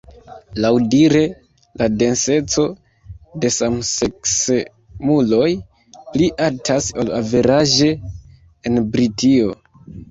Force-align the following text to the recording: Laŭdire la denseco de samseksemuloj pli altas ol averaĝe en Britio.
Laŭdire 0.63 1.19
la 1.81 1.89
denseco 2.03 2.65
de 3.45 3.53
samseksemuloj 3.57 5.51
pli 6.01 6.35
altas 6.49 6.91
ol 7.05 7.17
averaĝe 7.23 7.93
en 8.71 8.87
Britio. 8.99 9.57